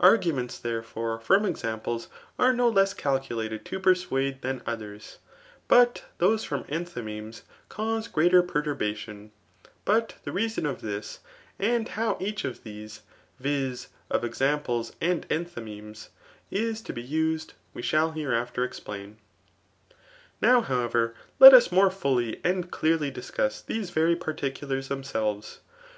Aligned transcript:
Arguments, 0.00 0.56
therefore, 0.58 1.20
from 1.20 1.44
examples 1.44 2.08
are 2.38 2.54
no 2.54 2.72
l^s 2.72 2.96
cakuiated 2.96 3.64
to 3.66 3.78
persuade 3.78 4.40
(^thaa 4.40 4.62
others,] 4.64 5.18
but 5.68 6.06
those 6.16 6.42
from 6.42 6.64
enthymemes 6.64 7.42
cause 7.68 8.08
greater 8.08 8.42
perturbation. 8.42 9.30
But 9.84 10.14
the 10.24 10.30
rascm 10.30 10.66
of 10.66 10.80
tfaii^ 10.80 11.18
and 11.58 11.86
htniir 11.86 12.18
eich 12.18 12.46
of 12.46 12.64
those 12.64 13.02
[viz. 13.38 13.88
of 14.10 14.24
exam* 14.24 14.62
pies 14.62 14.92
and 15.02 15.28
entbymeities] 15.28 16.08
is 16.50 16.80
to 16.80 16.94
be 16.94 17.06
tned, 17.06 17.52
y0e 17.76 17.84
shall 17.84 18.12
hereafter 18.12 18.64
explain. 18.64 19.18
Kov, 20.42 20.64
howeya*, 20.64 21.12
let 21.38 21.52
us 21.52 21.70
mone 21.70 21.90
felly 21.90 22.40
and 22.42 22.70
dearly 22.70 23.12
djscuss 23.12 23.66
these 23.66 23.90
very 23.90 24.16
paorticulars 24.16 24.88
themselves. 24.88 25.60